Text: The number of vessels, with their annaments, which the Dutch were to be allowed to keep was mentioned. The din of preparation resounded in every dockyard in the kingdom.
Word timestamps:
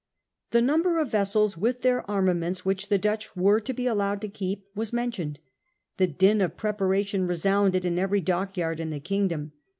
The 0.49 0.63
number 0.63 0.97
of 0.97 1.11
vessels, 1.11 1.57
with 1.57 1.83
their 1.83 2.01
annaments, 2.09 2.65
which 2.65 2.89
the 2.89 2.97
Dutch 2.97 3.35
were 3.35 3.59
to 3.59 3.71
be 3.71 3.85
allowed 3.85 4.19
to 4.21 4.29
keep 4.29 4.65
was 4.73 4.91
mentioned. 4.91 5.39
The 5.97 6.07
din 6.07 6.41
of 6.41 6.57
preparation 6.57 7.27
resounded 7.27 7.85
in 7.85 7.99
every 7.99 8.19
dockyard 8.21 8.79
in 8.79 8.89
the 8.89 8.99
kingdom. 8.99 9.51